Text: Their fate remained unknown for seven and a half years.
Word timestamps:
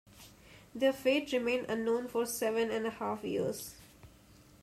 Their 0.73 0.93
fate 0.93 1.31
remained 1.31 1.67
unknown 1.69 2.07
for 2.07 2.25
seven 2.25 2.71
and 2.71 2.87
a 2.87 2.89
half 2.89 3.23
years. 3.23 3.75